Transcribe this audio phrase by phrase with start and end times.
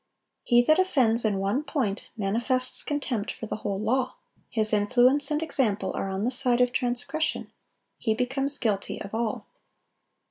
[0.41, 4.15] He that offends "in one point," manifests contempt for the whole law;
[4.49, 7.51] his influence and example are on the side of transgression;
[7.99, 9.45] he becomes "guilty of all."